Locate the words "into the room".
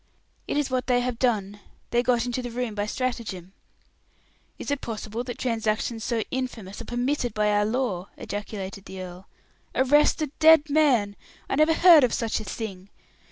2.25-2.73